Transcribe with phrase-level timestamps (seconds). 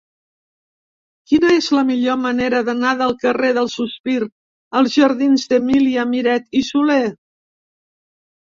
[1.31, 4.17] Quina és la millor manera d'anar del carrer del Sospir
[4.81, 7.03] als jardins d'Emília Miret i Soler?